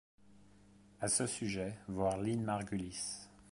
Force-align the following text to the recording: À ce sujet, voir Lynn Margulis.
À 0.99 1.07
ce 1.07 1.27
sujet, 1.27 1.77
voir 1.87 2.17
Lynn 2.17 2.41
Margulis. 2.41 3.27